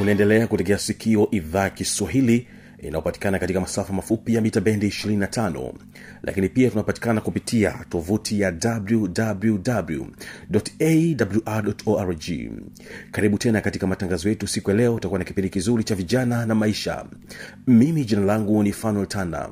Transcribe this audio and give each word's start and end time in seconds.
unaendelea 0.00 0.46
kutegea 0.46 0.78
sikio 0.78 1.28
idhaa 1.30 1.62
ya 1.62 1.70
kiswahili 1.70 2.46
inayopatikana 2.78 3.38
katika 3.38 3.60
masafa 3.60 3.92
mafupi 3.92 4.34
ya 4.34 4.40
mita 4.40 4.60
bendi 4.60 4.88
25 4.88 5.72
lakini 6.22 6.48
pia 6.48 6.70
tunapatikana 6.70 7.20
kupitia 7.20 7.74
tovuti 7.88 8.40
ya 8.40 8.54
wwwawrorg 11.46 12.22
karibu 13.12 13.38
tena 13.38 13.60
katika 13.60 13.86
matangazo 13.86 14.28
yetu 14.28 14.46
siku 14.46 14.70
ya 14.70 14.76
leo 14.76 14.94
utakuwa 14.94 15.18
na 15.18 15.24
kipindi 15.24 15.50
kizuri 15.50 15.84
cha 15.84 15.94
vijana 15.94 16.46
na 16.46 16.54
maisha. 16.54 17.04
Mimi 17.66 18.04
jina 18.04 18.22
langu 18.22 18.62
ni 18.62 18.72
fanuel 18.72 19.06
tanda 19.06 19.50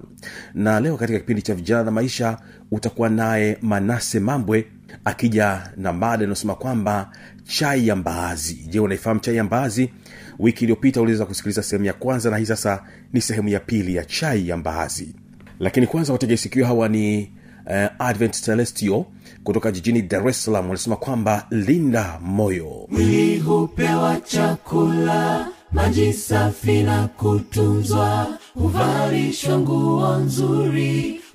na 0.55 0.81
leo 0.81 0.97
katika 0.97 1.19
kipindi 1.19 1.43
cha 1.43 1.55
vijana 1.55 1.85
na 1.85 1.91
maisha 1.91 2.39
utakuwa 2.71 3.09
naye 3.09 3.59
manase 3.63 4.21
mambwe 4.21 4.67
akija 5.05 5.71
na 5.77 5.93
mada 5.93 6.25
inayosema 6.25 6.55
kwamba 6.55 7.11
chai 7.45 7.89
ya 7.89 7.97
mbaazi. 7.97 8.55
Je 8.69 8.81
unaifahamu 8.81 9.21
chai 9.21 9.37
ya 9.37 9.45
mbaazi 9.45 9.91
wiki 10.39 10.64
iliyopita 10.64 11.00
uliweza 11.00 11.27
kusikiliza 11.27 11.62
sehemu 11.62 11.84
ya 11.84 11.92
kwanza 11.92 12.31
na 12.31 12.36
hii 12.36 12.47
sasa 12.47 12.83
ni 13.12 13.20
sehemu 13.20 13.48
ya 13.48 13.61
pili 13.61 13.94
ya 13.97 14.05
chai 14.05 14.48
ya 14.48 14.56
mbaazi. 14.56 15.14
Lakini 15.61 15.86
kwanza 15.86 16.12
wategesikio 16.12 16.67
hawa 16.67 16.89
ni 16.89 17.33
uh, 17.67 18.06
advent 18.06 18.41
celestio 18.45 19.06
kutoka 19.45 19.72
jijini 19.72 20.03
dar 20.03 20.28
es 20.28 20.45
salaam. 20.45 20.64
Wanasema 20.67 20.97
kwamba 20.97 21.47
linda 21.50 22.19
moyo. 22.22 22.86
Mwili 22.91 23.39
hupewa 23.39 24.20
chakula 24.20 25.48
maji 25.72 26.12
safi 26.12 26.83
na 26.83 27.08
kutunzwa 27.08 28.39
huvalishwa 28.55 29.58
nguo 29.58 30.17
nzuri 30.17 31.20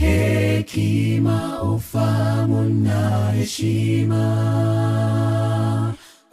hekima 0.00 1.62
ufamu 1.62 2.62
na 2.62 3.30
heshima. 3.30 4.24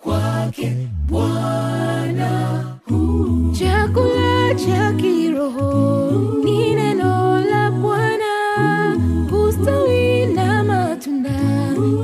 Kwake 0.03 0.71
bwana 1.09 2.63
chakula 3.59 4.55
cha 4.55 4.93
kiroho 4.93 6.11
ni 6.43 6.75
neno 6.75 7.39
la 7.51 7.71
bwana. 7.71 8.33
Ustawi 9.47 10.25
na 10.25 10.63
matunda 10.63 11.39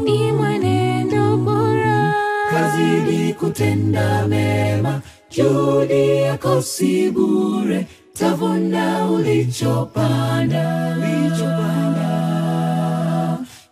ni 0.03 0.31
mwenendo 0.31 1.37
bora. 1.37 2.13
Kazidi 2.51 3.33
kutenda 3.33 4.27
mema 4.27 4.52
juhudi 5.35 6.17
yako 6.21 6.61
si 6.61 7.11
bure 7.11 7.85
tavuna 8.13 9.05
ulichopanda. 9.11 10.63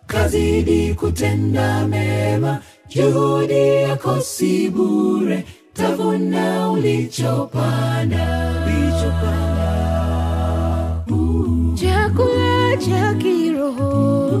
Kazidi 0.06 0.94
kutenda 0.94 1.86
mema. 1.88 2.58
Juhudi 2.88 3.66
yako 3.82 4.20
si 4.20 4.68
bure 4.70 5.44
tavuna 5.74 6.70
ulichopanda. 6.70 8.26
Chakula 11.74 12.76
cha 12.76 13.14
kiroho 13.14 14.40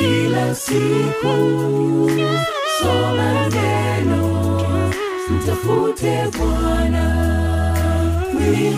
kila 0.00 0.54
siku. 0.54 1.36
Soma 2.80 3.48
neno 3.54 4.24
mtafute 5.30 6.24
bwana. 6.38 7.06
Mwili 8.32 8.76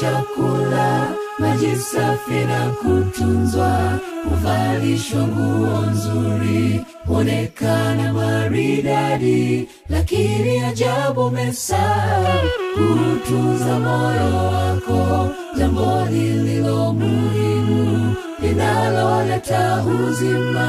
chakula 0.00 1.08
maji 1.38 1.76
safi 1.76 2.44
na 2.44 2.70
kutunzwa. 2.70 3.98
Huvalishwa 4.30 5.22
nguo 5.22 5.80
nzuri 5.90 6.80
huonekana 7.06 8.12
maridadi. 8.12 9.68
Lakini 9.88 10.60
ajabu 10.60 11.30
mesahau 11.30 12.48
kutunza 12.74 13.78
moyo 13.78 14.36
wako 14.46 15.28
jambo 15.58 16.06
lililo 16.10 16.92
muhimu 16.92 18.14
linaloleta 18.48 19.84
uzima 19.84 20.68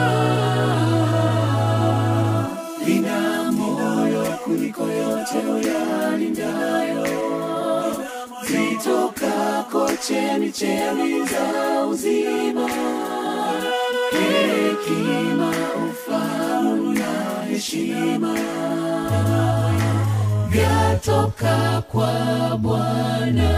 lina 2.86 3.52
moyo 3.52 4.24
kuliko 4.44 4.84
yote 4.84 5.38
uyalindayo 5.38 7.08
zitokako 8.48 9.90
chemichemi 10.08 11.26
za 11.26 11.86
uzima. 11.86 12.70
Hekima 14.12 15.52
ufahamu 15.90 16.94
na 16.94 17.44
heshima. 17.50 18.36
Vyatoka 20.50 21.84
kwa 21.92 22.58
Bwana, 22.58 23.50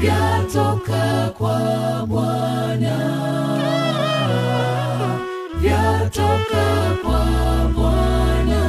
vyatoka 0.00 1.34
kwa 1.38 2.06
Bwana, 2.06 2.96
vyatoka 5.60 6.96
kwa 7.02 7.24
Bwana. 7.74 8.60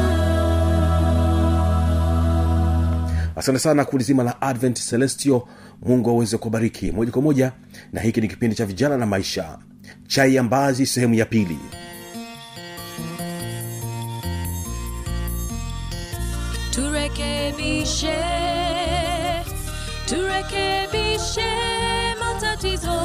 asante 3.35 3.59
sana 3.59 3.85
kundi 3.85 4.03
zima 4.03 4.23
la 4.23 4.41
advent 4.41 4.79
celestio 4.89 5.47
mungu 5.85 6.09
aweze 6.09 6.37
kubariki 6.37 6.91
moja 6.91 7.11
kwa 7.11 7.21
moja 7.21 7.51
na 7.93 8.01
hiki 8.01 8.21
ni 8.21 8.27
kipindi 8.27 8.55
cha 8.55 8.65
vijana 8.65 8.97
na 8.97 9.05
maisha. 9.05 9.57
Chai 10.07 10.35
ya 10.35 10.43
mbazi 10.43 10.85
sehemu 10.85 11.13
ya 11.13 11.25
pili. 11.25 11.57
Turekebishe 16.71 18.40
turekebishe 20.41 21.51
matatizo 22.19 22.99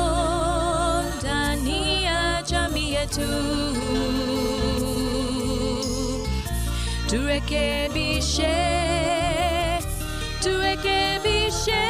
ndani 1.20 2.04
ya 2.04 2.42
jamii 2.50 2.92
yetu. 2.92 3.28
Turekebishe 7.10 8.56
turekebishe 10.42 11.82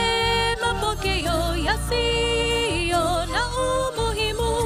mapokeo 0.61 1.57
yasiyo 1.57 3.27
na 3.27 3.43
umuhimu. 3.49 4.57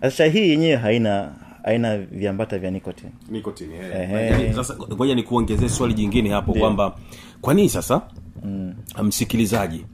Sasa 0.00 0.24
hii 0.24 0.50
yenyewe 0.50 0.76
haina 0.76 1.32
haina 1.64 1.98
viambata 1.98 2.58
vya 2.58 2.70
nicotine 2.70 3.12
nicotine 3.28 3.74
yeah. 3.74 4.54
Sasa 4.54 4.76
ngoja 4.94 5.14
nikuongezee 5.14 5.68
swali 5.68 5.94
jingine 5.94 6.30
hapo 6.30 6.52
kwamba 6.54 6.96
kwa 7.40 7.54
nini 7.54 7.68
sasa 7.68 8.02
mm. 8.44 8.74
msikilizaji 9.02 9.84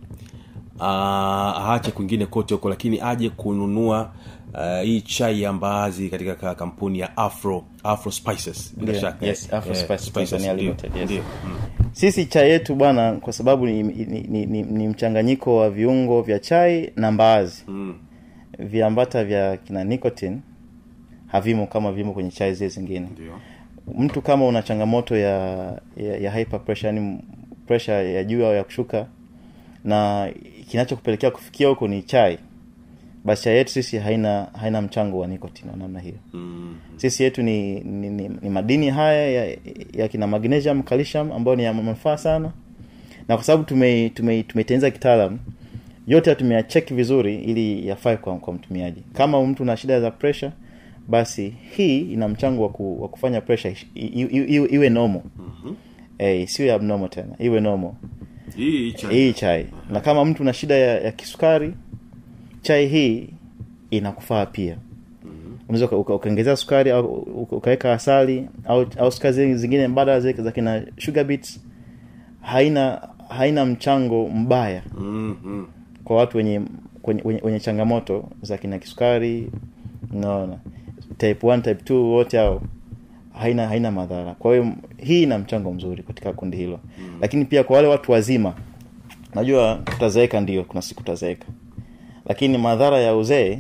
ah, 0.81 1.55
aache 1.57 1.91
kwingine 1.91 2.27
kote 2.27 2.55
huko 2.55 2.69
lakini 2.69 3.01
aje 3.01 3.31
kununua 3.31 4.13
uh, 4.55 4.83
hii 4.85 5.01
chai 5.01 5.43
ya 5.43 5.53
mbaazi 5.53 6.09
katika 6.09 6.55
kampuni 6.55 6.99
ya 6.99 7.17
afro 7.17 7.65
afro 7.83 8.13
spices 8.13 8.75
bila 8.77 8.89
Ndio, 8.89 9.01
shaka 9.01 9.27
yes, 9.27 9.53
Afro 9.53 9.73
Eh, 9.75 9.79
Spices 9.85 10.07
spices, 10.07 10.43
Limited, 10.57 10.97
yes. 10.97 11.05
ndio. 11.05 11.23
Mm. 11.45 11.57
sisi 11.93 12.27
chai 12.27 12.51
yetu 12.51 12.75
bwana 12.75 13.13
kwa 13.13 13.33
sababu 13.33 13.67
ni, 13.67 13.83
ni, 13.83 14.05
ni, 14.29 14.47
ni, 14.47 14.63
ni 14.63 14.89
mchanganyiko 14.89 15.57
wa 15.57 15.71
viungo 15.71 16.23
vya 16.23 16.39
chai 16.39 16.93
na 16.97 17.11
mbaazi 17.13 17.65
Mm. 17.69 17.95
viambata 18.59 19.25
vya 19.25 19.57
kina 19.57 19.85
nicotine 19.85 20.39
havimo 21.27 21.67
kama 21.67 21.93
vimo 21.93 22.13
kwenye 22.13 22.31
chai 22.31 22.55
zile 22.55 22.69
zingine 22.71 23.07
Ndio. 23.13 23.33
mtu 23.99 24.23
kama 24.23 24.47
una 24.47 24.63
changamoto 24.63 25.17
ya 25.17 25.39
ya, 25.97 26.17
ya 26.21 26.31
hyper 26.31 26.61
pressure 26.65 26.87
yani 26.95 27.19
pressure 27.67 28.13
ya 28.13 28.25
juu 28.25 28.47
au 28.47 28.55
ya 28.55 28.65
kushuka 28.65 29.07
na 29.85 30.29
kinachokupelekea 30.71 31.31
kufikia 31.31 31.69
huko 31.69 31.89
ni 31.89 32.03
chai 32.03 32.39
basi 33.25 33.43
chai 33.45 33.57
yetu 33.57 33.73
sisi 33.73 33.99
haina 33.99 34.47
haina 34.61 34.83
mchango 34.83 35.19
wa 35.19 35.27
nicotine 35.27 35.71
wa 35.71 35.77
namna 35.77 36.01
hiyo 36.01 36.15
Mm. 36.33 36.77
sisi 36.97 37.23
yetu 37.23 37.43
ni, 37.43 37.81
ni, 37.81 38.09
ni, 38.11 38.31
ni 38.43 38.51
madini 38.51 38.91
haya 38.91 39.31
ya, 39.31 39.57
ya 39.93 40.09
kina 40.09 40.27
magnesium 40.27 40.83
calcium 40.83 41.33
ambayo 41.33 41.57
ni 41.57 41.63
ya 41.65 41.73
manufaa 41.73 42.17
sana 42.17 42.53
na 43.29 43.35
kwa 43.37 43.45
sababu 43.45 43.65
tume 43.65 44.09
tume 44.09 44.43
tumeitengeneza 44.43 44.91
kitaalam 44.91 45.39
yote 46.07 46.35
tumeyacheki 46.35 46.95
vizuri 46.95 47.37
ili 47.37 47.89
yafae 47.89 48.17
kwa, 48.17 48.37
kwa 48.37 48.53
mtumiaji 48.55 49.03
kama 49.13 49.47
mtu 49.47 49.65
na 49.65 49.77
shida 49.77 50.01
za 50.01 50.11
pressure 50.11 50.53
basi 51.09 51.55
hii 51.77 52.01
ina 52.01 52.29
mchango 52.29 52.63
wa, 52.63 52.69
ku, 52.69 53.03
wa 53.03 53.09
kufanya 53.09 53.41
pressure 53.41 53.77
iwe, 53.95 54.31
iwe 54.69 54.69
sio 56.47 56.67
ya 56.67 56.75
abnormal 56.75 57.09
tena 57.09 57.35
iwe 57.39 57.61
normal. 57.61 57.91
Hii 58.57 58.93
chai. 58.93 59.15
Hii 59.15 59.33
chai. 59.33 59.67
Na 59.91 60.01
kama 60.01 60.25
mtu 60.25 60.45
na 60.45 60.53
shida 60.53 60.75
ya, 60.75 61.01
ya 61.01 61.13
kisukari 61.13 61.75
chai 62.63 62.87
hii 62.89 63.29
inakufaa 63.91 64.47
pia. 64.47 64.77
Unaweza 65.69 65.87
uka- 65.87 65.97
uka- 65.97 66.15
ukaongezea 66.15 66.57
sukari 66.57 66.91
au 66.91 67.05
ukaweka 67.51 67.93
asali 67.93 68.49
au, 68.65 68.87
au 68.99 69.13
sukari 69.13 69.55
zingine 69.55 69.89
mbadala 69.89 70.21
za 70.43 70.53
kina 70.53 70.83
sugar 70.99 71.25
beets 71.25 71.61
haina 72.41 73.09
haina 73.29 73.67
mchango 73.67 74.29
mbaya 74.29 74.83
mm, 74.99 75.37
mm. 75.45 75.67
kwa 76.05 76.17
watu 76.17 76.37
wenye 76.37 76.61
wenye, 77.05 77.23
wenye, 77.25 77.41
changamoto 77.61 78.29
za 78.43 78.59
kina 78.59 78.79
kisukari. 78.79 79.51
Unaona 80.13 80.59
type 81.19 81.47
1 81.47 81.63
type 81.63 81.95
2 81.95 81.95
wote 81.95 82.39
hao 82.39 82.63
haina 83.39 83.69
haina 83.69 83.91
madhara 83.91 84.35
kwa 84.35 84.53
hiyo 84.53 84.73
hii 84.97 85.23
ina 85.23 85.39
mchango 85.39 85.73
mzuri 85.73 86.03
katika 86.03 86.33
kundi 86.33 86.57
hilo 86.57 86.81
mm. 86.99 87.19
lakini 87.21 87.45
pia 87.45 87.65
kwa 87.65 87.77
wale 87.77 87.89
watu 87.89 88.13
wazima 88.13 88.55
najua 89.35 89.81
tutazeeka 89.85 90.41
ndio 90.41 90.65
kuna 90.65 90.83
siku 90.83 91.01
tutazeeka 91.01 91.47
lakini 92.27 92.59
madhara 92.59 92.99
ya 92.99 93.17
uzee 93.17 93.59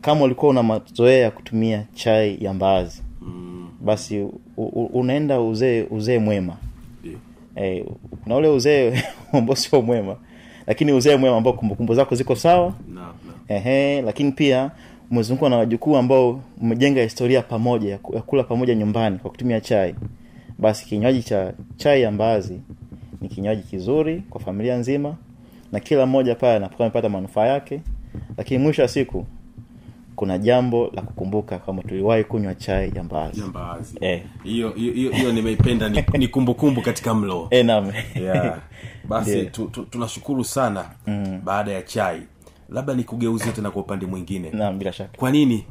kama 0.00 0.24
ulikuwa 0.24 0.50
una 0.50 0.62
mazoea 0.62 1.18
ya 1.18 1.30
kutumia 1.30 1.86
chai 1.94 2.44
ya 2.44 2.54
mbaazi 2.54 3.02
Mm. 3.22 3.68
basi 3.80 4.20
u, 4.20 4.40
u, 4.56 4.84
unaenda 4.84 5.40
uzee 5.40 5.86
uzee 5.90 6.18
mwema 6.18 6.56
yeah. 7.04 7.18
e, 7.80 7.84
kuna 8.22 8.36
ule 8.36 8.48
uzee 8.48 9.02
ambao 9.32 9.56
sio 9.56 9.82
mwema 9.82 10.16
lakini 10.66 10.92
uzee 10.92 11.16
mwema 11.16 11.36
ambao 11.36 11.52
kumbukumbu 11.52 11.94
zako 11.94 12.14
ziko 12.14 12.36
sawa 12.36 12.74
no, 12.88 13.00
no. 13.00 13.12
ehe 13.48 14.02
lakini 14.02 14.32
pia 14.32 14.70
umezungukwa 15.10 15.50
na 15.50 15.56
wajukuu 15.56 15.96
ambao 15.96 16.40
umejenga 16.60 17.02
historia 17.02 17.42
pamoja 17.42 17.90
ya 17.90 17.98
kula 17.98 18.42
pamoja 18.44 18.74
nyumbani 18.74 19.18
kwa 19.18 19.30
kutumia 19.30 19.60
chai 19.60 19.94
basi 20.58 20.86
kinywaji 20.86 21.22
cha 21.22 21.52
chai 21.76 22.02
ya 22.02 22.10
mbaazi 22.10 22.60
ni 23.20 23.28
kinywaji 23.28 23.62
kizuri 23.62 24.22
kwa 24.30 24.40
familia 24.40 24.76
nzima 24.76 25.16
na 25.72 25.80
kila 25.80 26.06
mmoja 26.06 26.34
pale 26.34 26.56
anapokuwa 26.56 26.86
amepata 26.86 27.08
manufaa 27.08 27.46
yake 27.46 27.80
lakini 28.36 28.62
mwisho 28.64 28.82
wa 28.82 28.88
siku 28.88 29.26
kuna 30.16 30.38
jambo 30.38 30.90
la 30.94 31.02
kukumbuka 31.02 31.58
kama 31.58 31.82
tuliwahi 31.82 32.24
kunywa 32.24 32.54
chai 32.54 32.92
ya 32.94 33.02
mbaazi. 33.04 33.42
Eh. 34.00 34.22
hiyo 34.44 34.70
hiyo 34.70 35.10
hiyo- 35.12 35.32
nimeipenda 35.32 35.88
ni, 35.88 36.04
ni 36.18 36.28
kumbukumbu 36.28 36.82
katika 36.82 37.14
mlo 37.14 37.48
e, 37.50 37.56
yeah. 38.22 38.58
basi 39.08 39.42
tu, 39.42 39.64
tu, 39.68 39.82
tunashukuru 39.82 40.44
sana 40.44 40.84
mm. 41.06 41.40
baada 41.44 41.72
ya 41.72 41.82
chai 41.82 42.22
labda 42.70 42.94
nikugeuzie 42.94 43.52
tena 43.52 43.70
kwa 43.70 43.82
upande 43.82 44.06
mwingine. 44.06 44.50
Naam 44.50 44.78
bila 44.78 44.92
shaka. 44.92 45.18
Kwa 45.18 45.30
nini 45.30 45.66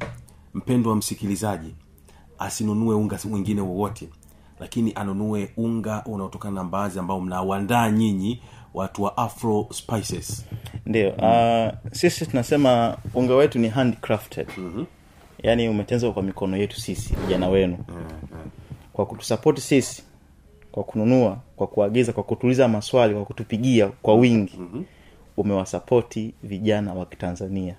mpendwa 0.54 0.96
msikilizaji 0.96 1.76
asinunue 2.40 2.96
unga 2.96 3.20
mwingine 3.30 3.62
wowote 3.62 4.10
lakini 4.60 4.92
anunue 4.96 5.52
unga 5.58 6.04
unaotokana 6.06 6.56
na 6.56 6.64
mbaazi 6.64 7.00
ambao 7.00 7.22
mnauandaa 7.22 7.92
nyinyi 7.92 8.42
watu 8.74 9.04
wa 9.04 9.18
afro 9.18 9.68
spices? 9.72 10.46
Ndio 10.86 11.10
uh, 11.10 11.92
sisi 11.92 12.26
tunasema 12.26 12.98
unga 13.14 13.36
wetu 13.36 13.60
ni 13.60 13.68
handcrafted. 13.68 14.48
Mm-hmm. 14.58 14.86
yaani 15.44 15.70
umetenzwa 15.70 16.14
kwa 16.14 16.24
mikono 16.24 16.58
yetu 16.58 16.82
sisi 16.82 17.16
vijana 17.16 17.50
wenu. 17.50 17.78
Kwa 18.94 19.06
kutusapoti 19.06 19.62
sisi 19.62 20.04
kwa 20.72 20.84
kununua 20.84 21.38
kwa 21.56 21.68
kuagiza 21.68 22.14
kwa 22.14 22.24
kutuliza 22.24 22.68
maswali 22.68 23.14
kwa 23.14 23.26
kutupigia 23.26 23.88
kwa 23.88 24.16
wingi. 24.16 24.54
Mm-hmm. 24.60 24.86
Umewasapoti 25.40 26.34
vijana 26.44 26.94
wa 26.94 27.06
kitanzania. 27.06 27.76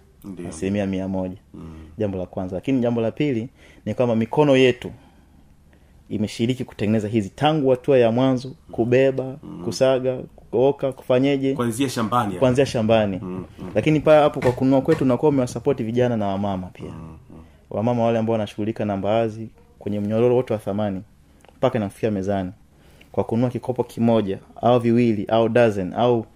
Asilimia 0.49 0.87
mia 0.87 1.09
moja. 1.09 1.37
Mm. 1.55 1.75
jambo 1.99 2.19
la 2.19 2.27
kwanza. 2.27 2.57
Lakini 2.57 2.81
jambo 2.81 3.01
la 3.01 3.11
pili 3.11 3.49
ni 3.87 3.95
kwamba 3.95 4.17
mikono 4.17 4.57
yetu 4.57 4.91
imeshiriki 6.09 6.65
kutengeneza 6.65 7.09
hizi 7.09 7.29
tangu 7.29 7.71
hatua 7.71 7.99
ya 7.99 8.13
mwanzo 8.13 8.53
kubeba 8.73 9.37
mm. 9.43 9.65
kusaga 9.65 10.19
kuoka 10.51 10.93
kufanyeje? 10.93 11.55
Kuanzia 11.55 11.89
shambani 11.89 12.35
kuanzia 12.37 12.67
shambani. 12.67 13.19
Mm, 13.23 13.45
mm. 13.59 13.71
lakini 13.75 14.01
pale 14.01 14.23
hapo 14.23 14.41
kwa 14.41 14.53
kununua 14.53 14.81
kwetu 14.81 15.05
unakuwa 15.05 15.29
umewasapoti 15.29 15.83
vijana 15.83 16.17
na 16.17 16.27
wamama 16.27 16.67
pia. 16.67 16.91
Mm, 16.91 17.17
mm. 17.31 17.37
wamama 17.71 18.05
wale 18.05 18.19
ambao 18.19 18.33
wanashughulika 18.33 18.85
na 18.85 18.97
mbaazi 18.97 19.49
kwenye 19.79 20.01
mnyororo 20.01 20.37
wote 20.37 20.53
wa 20.53 20.59
thamani 20.59 21.03
mpaka 21.57 21.79
inafikia 21.79 22.11
mezani. 22.11 22.53
Kwa 23.13 23.25
kununua 23.25 23.51
kikopo 23.51 23.85
kimoja 23.85 24.39
au 24.63 24.79
viwili 24.81 25.25
au 25.29 25.49
dozen 25.49 25.93
au 25.95 26.27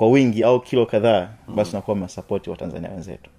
kwa 0.00 0.08
wingi 0.10 0.42
au 0.44 0.60
kilo 0.60 0.86
kadhaa 0.86 1.28
basi 1.56 1.70
unakuwa 1.70 1.92
umewasapoti 1.94 2.50
watanzania 2.50 2.90
wenzetu. 2.90 3.30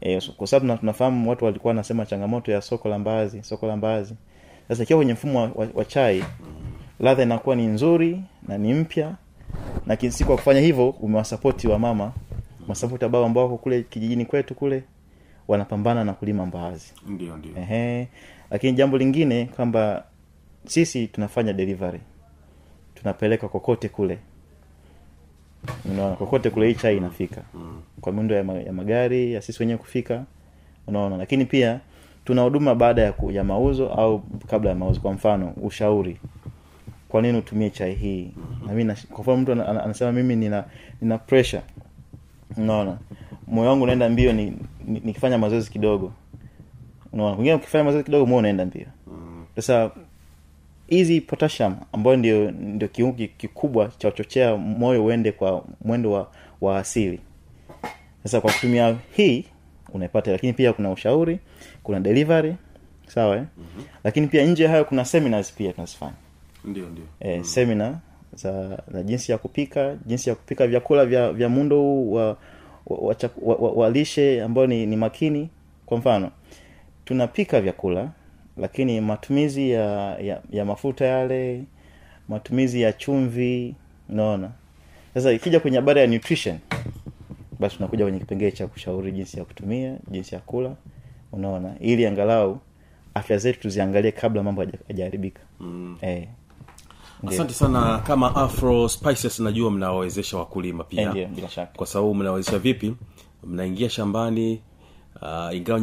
E, 0.00 0.20
kwa 0.36 0.46
sababu 0.46 0.78
tunafahamu 0.80 1.30
watu 1.30 1.44
walikuwa 1.44 1.68
wanasema 1.70 2.06
changamoto 2.06 2.52
ya 2.52 2.60
soko 2.60 2.88
la 2.88 2.98
mbaazi 2.98 3.42
soko 3.42 3.66
la 3.66 3.76
mbaazi. 3.76 4.14
Sasa 4.68 4.82
ikiwa 4.82 4.98
kwenye 4.98 5.12
mfumo 5.12 5.38
wa, 5.42 5.50
wa, 5.54 5.68
wa 5.74 5.84
chai 5.84 6.24
ladha 7.00 7.22
inakuwa 7.22 7.56
ni 7.56 7.66
nzuri 7.66 8.20
na 8.48 8.58
ni 8.58 8.74
mpya 8.74 9.14
na 9.86 9.96
kinsi 9.96 10.24
kwa 10.24 10.36
kufanya 10.36 10.60
hivyo 10.60 10.90
umewasapoti 10.90 11.68
wa 11.68 11.78
mama 11.78 12.12
masapoti 12.68 13.04
ambao 13.04 13.24
ambao 13.24 13.44
wako 13.44 13.56
kule 13.56 13.82
kijijini 13.82 14.24
kwetu 14.24 14.54
kule 14.54 14.82
wanapambana 15.48 16.04
na 16.04 16.12
kulima 16.12 16.46
mbaazi. 16.46 16.92
Ndio 17.08 17.36
ndio. 17.36 17.52
Ehe. 17.56 18.08
lakini 18.50 18.72
jambo 18.72 18.98
lingine 18.98 19.44
kwamba 19.56 20.04
sisi 20.66 21.06
tunafanya 21.06 21.52
delivery. 21.52 22.00
Tunapeleka 22.94 23.48
kokote 23.48 23.88
kule 23.88 24.18
unaona 25.84 26.16
kokote 26.16 26.50
kule 26.50 26.68
hii 26.68 26.74
chai 26.74 26.96
inafika. 26.96 27.42
Kwa 28.00 28.12
miundo 28.12 28.34
ya, 28.34 28.44
ma, 28.44 28.52
ya 28.52 28.72
magari 28.72 29.32
ya 29.32 29.42
sisi 29.42 29.62
wenyewe 29.62 29.78
kufika. 29.78 30.24
Unaona 30.86 31.16
lakini 31.16 31.44
pia 31.44 31.80
tuna 32.24 32.42
huduma 32.42 32.74
baada 32.74 33.02
ya, 33.02 33.12
ku, 33.12 33.30
ya 33.30 33.44
mauzo 33.44 33.88
au 33.88 34.22
kabla 34.46 34.70
ya 34.70 34.76
mauzo. 34.76 35.00
Kwa 35.00 35.12
mfano 35.12 35.52
ushauri. 35.62 36.16
Kwa 37.08 37.22
nini 37.22 37.38
utumie 37.38 37.70
chai 37.70 37.94
hii? 37.94 38.30
Na 38.66 38.72
mimi 38.72 38.84
na- 38.84 38.96
kwa 39.10 39.20
mfano 39.20 39.36
mtu 39.36 39.52
ana- 39.52 39.68
ana- 39.68 39.84
anasema 39.84 40.12
mimi 40.12 40.36
nina 40.36 40.64
nina 41.00 41.18
pressure. 41.18 41.62
Unaona 42.56 42.98
moyo 43.46 43.68
wangu 43.70 43.82
unaenda 43.84 44.08
mbio 44.08 44.32
ni, 44.32 44.44
ni, 44.86 45.00
nikifanya 45.04 45.38
mazoezi 45.38 45.70
kidogo. 45.70 46.12
Unaona 47.12 47.32
wengine 47.36 47.54
ukifanya 47.54 47.84
mazoezi 47.84 48.04
kidogo 48.04 48.26
moyo 48.26 48.38
unaenda 48.38 48.66
mbio. 48.66 48.86
Sasa 49.56 49.90
hizi 50.96 51.20
potassium 51.20 51.76
ambayo 51.92 52.16
ndio 52.16 52.50
ndio 52.50 52.88
kiungo 52.88 53.16
kikubwa 53.36 53.90
cha 53.98 54.08
uchochea 54.08 54.56
moyo 54.56 55.04
uende 55.04 55.32
kwa 55.32 55.64
mwendo 55.84 56.12
wa, 56.12 56.30
wa 56.60 56.78
asili 56.78 57.20
sasa 58.22 58.40
kwa 58.40 58.52
kutumia 58.52 58.96
hii 59.16 59.44
unaipata 59.92 60.32
lakini 60.32 60.52
pia 60.52 60.72
kuna 60.72 60.90
ushauri 60.90 61.38
kuna 61.82 62.00
delivery 62.00 62.54
sawa 63.06 63.36
eh? 63.36 63.42
mm-hmm. 63.58 63.84
lakini 64.04 64.26
pia 64.26 64.44
nje 64.46 64.66
hayo 64.66 64.84
kuna 64.84 65.04
seminars 65.04 65.52
pia 65.52 65.72
tunazifanya 65.72 66.12
ndio 66.64 66.86
ndio 66.90 67.04
eh, 67.20 67.38
mm. 67.38 67.44
semina 67.44 67.98
za, 68.34 68.82
za 68.92 69.02
jinsi 69.02 69.32
ya 69.32 69.38
kupika 69.38 69.96
jinsi 70.06 70.28
ya 70.28 70.34
kupika 70.34 70.66
vyakula 70.66 71.06
vya, 71.06 71.32
vya 71.32 71.48
muundo 71.48 71.76
huu 71.80 72.12
wa, 72.12 72.26
wa, 72.26 72.36
wa, 72.86 73.16
wa, 73.42 73.54
wa, 73.56 73.70
wa 73.70 73.90
lishe 73.90 74.42
ambayo 74.42 74.66
ni, 74.66 74.86
ni 74.86 74.96
makini 74.96 75.48
kwa 75.86 75.98
mfano 75.98 76.30
tunapika 77.04 77.60
vyakula 77.60 78.08
lakini 78.56 79.00
matumizi 79.00 79.70
ya, 79.70 80.18
ya, 80.18 80.42
ya 80.50 80.64
mafuta 80.64 81.04
yale 81.04 81.64
matumizi 82.28 82.80
ya 82.82 82.92
chumvi 82.92 83.74
unaona. 84.08 84.50
Sasa 85.14 85.32
ikija 85.32 85.60
kwenye 85.60 85.76
habari 85.76 86.00
ya 86.00 86.06
nutrition 86.06 86.58
basi 87.60 87.76
tunakuja 87.76 88.04
kwenye 88.04 88.18
kipengele 88.18 88.52
cha 88.52 88.66
kushauri 88.66 89.12
jinsi 89.12 89.38
ya 89.38 89.44
kutumia 89.44 89.96
jinsi 90.10 90.34
ya 90.34 90.40
kula 90.40 90.74
unaona. 91.32 91.74
Ili 91.80 92.06
angalau 92.06 92.58
afya 93.14 93.38
zetu 93.38 93.60
tuziangalie 93.60 94.12
kabla 94.12 94.42
mambo 94.42 94.62
haja- 94.62 94.78
hajaharibika. 94.88 95.40
Mm. 95.60 95.96
eh, 96.00 96.28
asante 97.26 97.54
sana. 97.54 97.98
Kama 98.06 98.36
afro 98.36 98.88
spices 98.88 99.40
najua 99.40 99.70
mnawawezesha 99.70 100.36
wakulima 100.38 100.84
Eh, 100.84 100.88
pia 100.96 101.10
ndiyo, 101.10 101.28
bila 101.28 101.48
shaka. 101.48 101.72
Kwa 101.76 101.86
sababu 101.86 102.14
mnawezesha 102.14 102.58
vipi? 102.58 102.94
Mnaingia 103.44 103.88
shambani 103.90 104.60
uh, 105.22 105.56
ingawa 105.56 105.80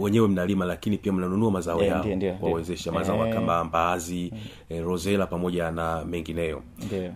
wenyewe 0.00 0.28
mnalima 0.28 0.64
lakini 0.64 0.98
pia 0.98 1.12
mnanunua 1.12 1.50
mazao 1.50 1.82
yao 1.82 1.98
ndiyo, 1.98 2.16
ndiyo, 2.16 2.36
wawezesha 2.40 2.90
ndiyo. 2.90 3.00
mazao 3.04 3.26
Eh. 3.26 3.34
kama 3.34 3.64
mbaazi 3.64 4.32
eh, 4.68 4.84
rosela 4.84 5.26
pamoja 5.26 5.70
na 5.70 6.04
mengineyo 6.04 6.62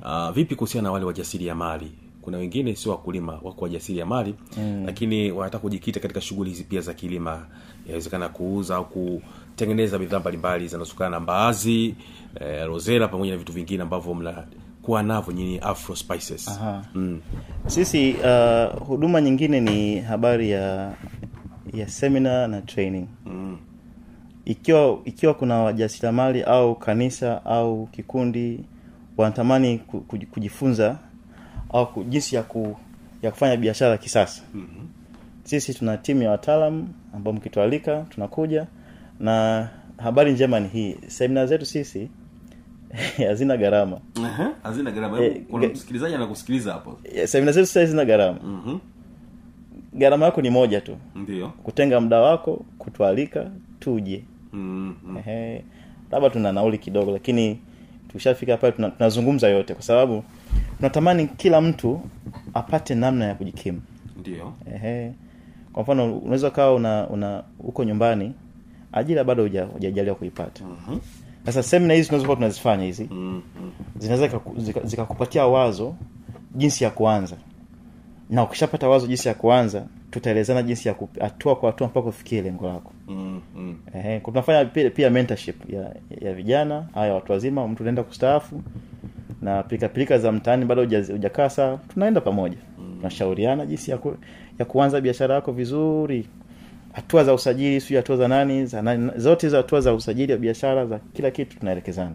uh, 0.05 0.31
vipi 0.31 0.55
kuhusiana 0.55 0.89
na 0.89 0.93
wale 0.93 1.05
wajasiri 1.05 1.47
ya 1.47 1.55
mali 1.55 1.93
kuna 2.23 2.39
wengine 2.39 2.75
sio 2.77 2.93
wakulima 2.93 3.33
wako 3.43 3.65
wajasiri 3.65 3.99
ya 3.99 4.07
mali 4.07 4.35
mm. 4.59 4.83
lakini 4.87 5.31
wanataka 5.33 5.63
kujikita 5.63 6.01
katika 6.01 6.21
shughuli 6.21 6.51
hizi 6.51 6.65
pia 6.65 6.81
za 6.81 6.95
kilima 6.95 7.47
inawezekana 7.87 8.29
kuuza 8.29 8.77
au 8.77 8.85
kutengeneza 8.85 9.99
bidhaa 9.99 10.19
mbalimbali 10.19 10.69
zinazotokana 10.69 11.11
na 11.11 11.21
mbaazi 11.21 11.95
eh, 12.41 12.67
rosela 12.67 13.09
pamoja 13.09 13.31
na 13.31 13.37
vitu 13.37 13.53
vingine 13.53 13.83
ambavyo 13.83 14.15
mnakuwa 14.15 15.03
navyo 15.03 15.33
nyini 15.33 15.59
afro 15.59 15.97
spices 15.97 16.49
Aha. 16.49 16.85
mm. 16.95 17.21
sisi 17.67 18.13
uh, 18.25 18.83
huduma 18.87 19.21
nyingine 19.21 19.61
ni 19.61 20.01
habari 20.01 20.51
ya 20.51 20.95
ya 21.79 21.89
seminar 21.89 22.49
na 22.49 22.61
training 22.63 23.07
Mm. 23.27 23.59
ikiwa 24.45 24.99
ikiwa 25.05 25.35
kuna 25.35 25.55
wajasiriamali 25.63 26.43
au 26.43 26.75
kanisa 26.75 27.45
au 27.45 27.87
kikundi 27.87 28.61
wanatamani 29.17 29.79
ku- 29.79 30.01
ku- 30.01 30.27
kujifunza 30.31 30.99
au 31.73 32.05
jinsi 32.05 32.37
ya 32.37 32.43
ku, 32.43 32.77
ya 33.23 33.31
kufanya 33.31 33.57
biashara 33.57 33.99
kisasa 33.99 34.43
mm-hmm. 34.55 34.89
sisi 35.45 35.75
tuna 35.75 35.97
timu 35.97 36.23
ya 36.23 36.31
wataalam 36.31 36.89
ambao 37.15 37.33
mkitualika 37.33 38.07
tunakuja 38.11 38.67
na 39.21 39.69
habari 39.97 40.33
njema 40.33 40.61
ni 40.61 40.69
hii 40.69 40.97
semina 41.07 41.47
zetu 41.47 41.67
sisi 41.67 42.09
hazina 43.29 43.57
gharama 43.57 44.01
hazina 44.63 44.91
gharama 44.91 45.21
e, 45.25 45.31
kuna 45.51 45.69
msikilizaji 45.69 46.15
anakusikiliza 46.15 46.73
hapo 46.73 46.99
Eh, 47.05 47.29
semina 47.29 47.53
zetu 47.53 47.67
sisi 47.67 47.79
hazina 47.79 48.05
gharama 48.05 48.39
Mhm. 48.45 48.79
Gharama 49.97 50.25
yako 50.27 50.43
ni 50.43 50.51
moja 50.51 50.81
tu 50.81 50.97
ndio 51.15 51.49
kutenga 51.49 52.01
muda 52.01 52.21
wako 52.21 52.65
kutualika 52.79 53.51
tuje 53.81 54.25
Mm, 54.53 54.95
mm. 55.05 55.17
Ehe. 55.19 55.65
labda 56.11 56.31
tuna 56.31 56.53
nauli 56.53 56.79
kidogo 56.79 57.11
lakini 57.13 57.59
tukishafika 58.09 58.57
pale 58.57 58.73
tuna- 58.73 58.91
tunazungumza 58.91 59.49
yote 59.49 59.75
kwa 59.75 59.83
sababu 59.83 60.25
tunatamani 60.77 61.27
kila 61.27 61.61
mtu 61.61 62.01
apate 62.55 62.95
namna 62.95 63.25
ya 63.25 63.35
kujikimu 63.35 63.81
ndio 64.21 64.53
Ehe. 64.75 65.13
kwa 65.73 65.83
mfano 65.83 66.19
unaweza 66.19 66.51
kawa 66.51 66.75
una 66.75 67.09
una 67.09 67.43
uko 67.61 67.85
nyumbani 67.85 68.33
ajira 68.93 69.25
bado 69.25 69.43
huja- 69.43 69.65
hujajaliwa 69.65 70.15
kuipata 70.17 70.65
Mhm. 70.65 70.99
sasa 71.47 71.63
semina 71.63 71.95
hizi 71.95 72.07
tunazokuwa 72.09 72.37
tunazifanya 72.37 72.85
hizi 72.85 73.09
mm-hmm. 73.11 73.71
zinaweza 73.99 74.27
zikakupatia 74.27 74.65
zika- 74.73 74.87
zikakupatia 74.87 75.47
wazo 75.47 75.95
jinsi 76.55 76.85
ya 76.85 76.91
kuanza 76.91 77.37
na 78.31 78.43
ukishapata 78.45 78.89
wazo 78.89 79.07
jinsi 79.07 79.29
ya 79.29 79.35
kuanza 79.35 79.87
tutaelezana 80.11 80.63
jinsi 80.63 80.89
ya 80.89 80.95
hatua 81.21 81.57
kwa 81.57 81.71
hatua 81.71 81.87
mpaka 81.87 82.09
ufikie 82.09 82.43
lengo 82.43 82.67
lako. 82.67 82.93
Mm, 83.09 83.41
mm. 83.57 83.77
Tunafanya 84.25 84.65
pia, 84.65 84.91
pia 84.91 85.11
mentorship 85.11 85.71
ya, 85.73 85.95
ya 86.21 86.35
vijana 86.35 86.87
haya 86.95 87.15
watu 87.15 87.33
wazima 87.33 87.69
mtu 87.69 87.83
unaenda 87.83 88.03
kustaafu 88.03 88.63
na 89.43 89.63
pilika 89.63 89.89
pilika 89.89 90.19
za 90.19 90.33
mtaani 90.33 90.65
bado 90.65 90.83
hujakaa 90.83 91.49
sawa 91.49 91.79
tunaenda 91.95 92.21
pamoja. 92.21 92.57
Tunashauriana 92.97 93.67
jinsi 93.67 93.91
ya, 93.91 93.99
ku, 93.99 94.17
ya 94.59 94.65
kuanza 94.65 95.01
biashara 95.01 95.35
yako 95.35 95.53
vizuri. 95.53 96.27
Hatua 96.93 97.25
za 97.25 97.35
usajili 97.35 97.81
sio 97.81 97.97
hatua 97.99 98.17
za 98.17 98.29
nani 98.29 98.67
za 98.67 98.83
nani 98.83 99.11
zote 99.17 99.47
hizo 99.47 99.57
hatua 99.57 99.81
za 99.81 99.95
usajili 99.95 100.33
wa 100.33 100.39
biashara 100.39 100.87
za 100.87 100.99
kila 101.13 101.31
kitu 101.31 101.59
tunaelekezana. 101.59 102.15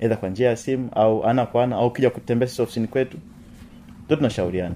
Edha 0.00 0.16
kwa 0.16 0.28
njia 0.28 0.48
ya 0.48 0.56
simu 0.56 0.88
au 0.94 1.24
ana 1.24 1.46
kwa 1.46 1.64
ana 1.64 1.76
au 1.76 1.90
kija 1.92 2.10
kutembea 2.10 2.48
sisi 2.48 2.62
ofisini 2.62 2.86
kwetu 2.86 3.18
ndio 4.04 4.16
tunashauriana 4.16 4.74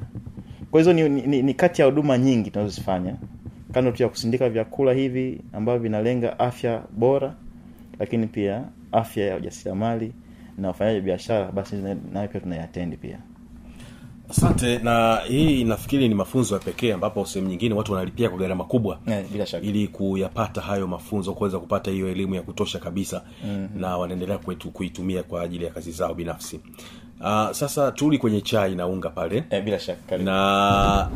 kwa 0.70 0.80
hizo 0.80 0.92
ni, 0.92 1.08
ni, 1.08 1.42
ni, 1.42 1.54
kati 1.54 1.80
ya 1.82 1.86
huduma 1.86 2.18
nyingi 2.18 2.50
tunazozifanya. 2.50 3.16
Kando 3.72 3.90
tu 3.92 4.02
ya 4.02 4.08
kusindika 4.08 4.48
vyakula 4.50 4.92
hivi 4.92 5.40
ambavyo 5.52 5.80
vinalenga 5.82 6.38
afya 6.38 6.82
bora 6.96 7.34
lakini 7.98 8.26
pia 8.26 8.64
afya 8.92 9.26
ya 9.26 9.36
ujasiriamali 9.36 10.12
na 10.58 10.70
ufanyaji 10.70 11.00
biashara 11.00 11.52
basi 11.52 11.76
na- 11.76 11.96
nayo 12.12 12.28
pia 12.28 12.40
tunayatendi 12.40 12.96
pia 12.96 13.18
asante 14.30 14.78
na 14.78 15.16
hii 15.28 15.64
nafikiri 15.64 16.08
ni 16.08 16.14
mafunzo 16.14 16.54
ya 16.54 16.60
pekee 16.60 16.92
ambapo 16.92 17.26
sehemu 17.26 17.48
nyingine 17.50 17.74
watu 17.74 17.92
wanalipia 17.92 18.28
kwa 18.28 18.38
gharama 18.38 18.64
kubwa 18.64 18.98
yeah, 19.06 19.24
bila 19.32 19.46
shaka 19.46 19.66
ili 19.66 19.88
kuyapata 19.88 20.60
hayo 20.60 20.86
mafunzo 20.86 21.32
kuweza 21.32 21.58
kupata 21.58 21.90
hiyo 21.90 22.08
elimu 22.08 22.34
ya 22.34 22.42
kutosha 22.42 22.78
kabisa 22.78 23.22
mm-hmm. 23.44 23.80
na 23.80 23.96
wanaendelea 23.98 24.38
kwetu 24.38 24.70
kuitumia 24.70 25.22
kwa 25.22 25.42
ajili 25.42 25.64
ya 25.64 25.70
kazi 25.70 25.90
zao 25.92 26.14
binafsi 26.14 26.60
uh, 27.20 27.50
sasa 27.50 27.92
tuli 27.92 28.18
kwenye 28.18 28.40
chai 28.40 28.74
na 28.74 28.86
unga 28.86 29.10
pale 29.10 29.44
eh, 29.50 29.64
bila 29.64 29.78
shaka 29.78 30.18
na 30.18 31.08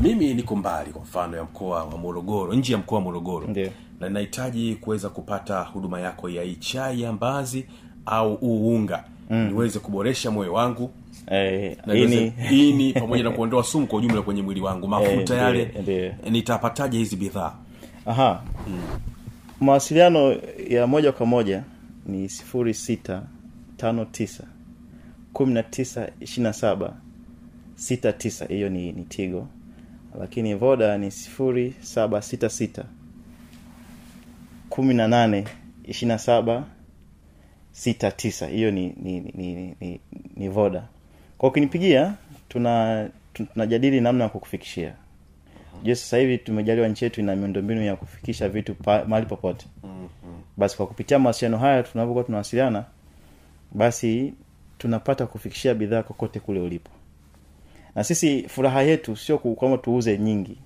mimi 0.00 0.34
niko 0.34 0.56
mbali 0.56 0.90
kwa 0.92 1.02
mfano 1.02 1.36
ya 1.36 1.42
mkoa 1.44 1.84
wa 1.84 1.98
morogoro 1.98 2.54
nje 2.54 2.72
ya 2.72 2.78
mkoa 2.78 2.98
wa 2.98 3.04
morogoro 3.04 3.46
Ndiyo. 3.48 3.70
na 4.00 4.08
ninahitaji 4.08 4.74
kuweza 4.74 5.08
kupata 5.08 5.60
huduma 5.62 6.00
yako 6.00 6.28
ya 6.28 6.42
hii 6.42 6.54
chai 6.56 7.00
ya 7.02 7.12
mbazi 7.12 7.66
au 8.06 8.34
uunga 8.42 8.74
unga 8.76 9.04
mm. 9.30 9.46
niweze 9.48 9.78
kuboresha 9.78 10.30
moyo 10.30 10.52
wangu 10.52 10.90
eh, 11.30 11.76
na 11.86 11.94
hii 11.94 12.04
niweze- 12.06 12.32
ni 12.50 12.68
ini 12.68 12.92
pamoja 12.92 13.22
na 13.22 13.30
kuondoa 13.30 13.64
sumu 13.64 13.86
kwa 13.86 13.98
ujumla 13.98 14.22
kwenye 14.22 14.42
mwili 14.42 14.60
wangu. 14.60 14.88
Mafuta 14.88 15.20
ndiyo, 15.22 15.38
yale 15.38 15.74
ndiyo. 15.82 16.12
nitapataje 16.30 16.98
hizi 16.98 17.16
bidhaa? 17.16 17.54
Aha. 18.06 18.42
Mawasiliano 19.60 20.36
ya 20.68 20.86
moja 20.86 21.12
kwa 21.12 21.26
moja 21.26 21.62
ni 22.06 22.28
sifuri 22.28 22.74
sita 22.74 23.22
tano 23.76 24.04
tisa 24.04 24.44
kumi 25.32 25.54
na 25.54 25.62
tisa 25.62 26.08
ishiri 26.20 26.42
na 26.42 26.52
saba 26.52 26.96
sita 27.74 28.12
tisa. 28.12 28.44
Hiyo 28.46 28.68
ni, 28.68 28.92
ni 28.92 29.04
tigo. 29.04 29.48
Lakini 30.20 30.54
voda 30.54 30.98
ni 30.98 31.10
sifuri 31.10 31.74
saba 31.80 32.22
sita 32.22 32.48
sita 32.48 32.84
kumi 34.68 34.94
na 34.94 35.08
nane 35.08 35.44
ishiri 35.84 36.08
na 36.08 36.18
saba 36.18 36.64
sita 37.72 38.10
tisa. 38.10 38.46
Hiyo 38.46 38.70
ni 38.70 38.94
ni, 39.02 39.20
ni, 39.20 39.32
ni, 39.54 39.74
ni, 39.80 40.00
ni 40.36 40.48
voda 40.48 40.88
kwa 41.42 41.48
ukinipigia 41.48 42.14
tuna 42.48 43.08
tu- 43.32 43.46
tunajadili 43.46 44.00
namna 44.00 44.24
ya 44.24 44.30
kukufikishia. 44.30 44.94
Je 45.82 45.94
sasa 45.94 46.16
hivi 46.18 46.38
tumejaliwa 46.38 46.88
nchi 46.88 47.04
yetu 47.04 47.20
ina 47.20 47.36
miundombinu 47.36 47.82
ya 47.82 47.96
kufikisha 47.96 48.48
vitu 48.48 48.74
pa, 48.74 49.04
mahali 49.04 49.26
popote. 49.26 49.66
Basi 50.56 50.76
kwa 50.76 50.86
kupitia 50.86 51.18
mawasiliano 51.18 51.58
haya 51.58 51.82
tunavyokuwa 51.82 52.24
tunawasiliana 52.24 52.84
basi 53.72 54.34
tunapata 54.78 55.26
kufikishia 55.26 55.74
bidhaa 55.74 56.02
kokote 56.02 56.40
kule 56.40 56.60
ulipo. 56.60 56.90
Na 57.94 58.04
sisi 58.04 58.48
furaha 58.48 58.82
yetu 58.82 59.16
sio 59.16 59.38
kwamba 59.38 59.78
tuuze 59.78 60.18
nyingi. 60.18 60.58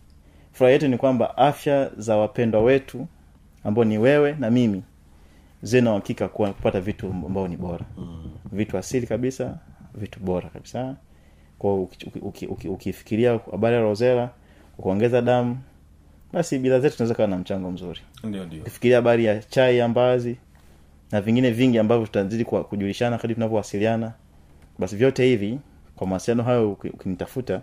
Furaha 0.52 0.72
yetu 0.72 0.88
ni 0.88 0.96
kwamba 0.98 1.36
afya 1.36 1.90
za 1.96 2.16
wapendwa 2.16 2.62
wetu 2.62 3.06
ambao 3.64 3.84
ni 3.84 3.98
wewe 3.98 4.36
na 4.38 4.50
mimi 4.50 4.82
ziwe 5.62 5.82
na 5.82 5.90
uhakika 5.90 6.28
kupata 6.28 6.80
vitu 6.80 7.06
ambao 7.06 7.48
ni 7.48 7.56
bora. 7.56 7.84
Mm. 7.98 8.30
vitu 8.52 8.78
asili 8.78 9.06
kabisa 9.06 9.58
vitu 9.96 10.20
bora 10.20 10.48
kabisa. 10.48 10.96
Ukifikiria 11.60 12.22
uki- 12.28 12.46
uki- 12.46 12.68
uki- 12.68 12.68
habari 13.50 13.76
ya 13.76 13.82
rozela 13.82 14.30
kuongeza 14.76 15.22
damu 15.22 15.58
basi 16.32 16.58
bidhaa 16.58 16.78
zetu 16.80 16.96
tunaweza 16.96 17.14
kawa 17.14 17.28
na 17.28 17.38
mchango 17.38 17.70
mzuri. 17.70 18.00
Ndio 18.24 18.44
ndio. 18.46 18.60
Ukifikiria 18.60 18.96
habari 18.96 19.24
ya 19.24 19.42
chai 19.42 19.78
ya 19.78 19.88
mbazi 19.88 20.36
na 21.12 21.20
vingine 21.20 21.50
vingi 21.50 21.78
ambavyo 21.78 22.06
tutazidi 22.06 22.44
kujulishana 22.44 23.18
kadi 23.18 23.34
tunavyowasiliana 23.34 24.12
basi 24.78 24.96
vyote 24.96 25.24
hivi 25.26 25.58
kwa 25.96 26.06
mawasiliano 26.06 26.42
hayo 26.42 26.72
uki- 26.72 26.88
ukinitafuta 26.88 27.62